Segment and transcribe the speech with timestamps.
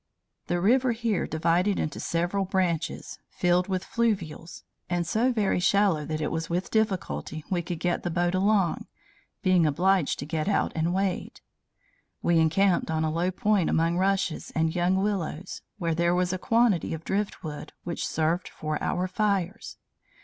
[0.47, 6.19] The river here divided into several branches, filled with fluvials, and so very shallow that
[6.19, 8.87] it was with difficulty we could get the boat along,
[9.43, 11.41] being obliged to get out and wade.
[12.23, 16.39] We encamped on a low point among rushes and young willows, where there was a
[16.39, 19.77] quantity of driftwood, which served for our fires.